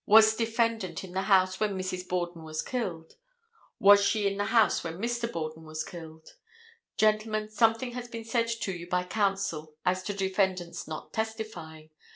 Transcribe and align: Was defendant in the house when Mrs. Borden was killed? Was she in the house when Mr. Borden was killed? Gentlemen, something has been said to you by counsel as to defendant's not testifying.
Was 0.07 0.35
defendant 0.35 1.03
in 1.03 1.11
the 1.11 1.21
house 1.29 1.59
when 1.59 1.77
Mrs. 1.77 2.07
Borden 2.09 2.43
was 2.43 2.63
killed? 2.63 3.17
Was 3.77 4.03
she 4.03 4.25
in 4.25 4.35
the 4.37 4.45
house 4.45 4.83
when 4.83 4.97
Mr. 4.97 5.31
Borden 5.31 5.63
was 5.63 5.83
killed? 5.83 6.37
Gentlemen, 6.97 7.49
something 7.49 7.91
has 7.91 8.07
been 8.07 8.25
said 8.25 8.47
to 8.47 8.71
you 8.71 8.89
by 8.89 9.03
counsel 9.03 9.75
as 9.85 10.01
to 10.05 10.13
defendant's 10.15 10.87
not 10.87 11.13
testifying. 11.13 11.91